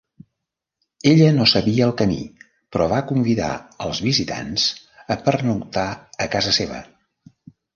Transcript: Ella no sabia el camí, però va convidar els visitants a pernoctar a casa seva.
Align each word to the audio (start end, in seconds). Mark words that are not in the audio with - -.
Ella 1.09 1.27
no 1.35 1.45
sabia 1.51 1.85
el 1.87 1.93
camí, 1.99 2.17
però 2.75 2.87
va 2.93 3.01
convidar 3.11 3.51
els 3.89 4.01
visitants 4.09 4.67
a 5.17 5.21
pernoctar 5.29 5.87
a 6.27 6.33
casa 6.39 6.57
seva. 6.61 6.83